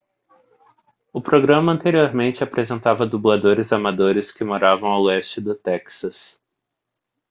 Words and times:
o 1.13 1.21
programa 1.21 1.71
anteriormente 1.71 2.43
apresentava 2.43 3.05
dubladores 3.05 3.71
amadores 3.71 4.31
que 4.31 4.43
moravam 4.43 4.89
ao 4.89 5.03
leste 5.03 5.39
do 5.39 5.53
texas 5.53 6.41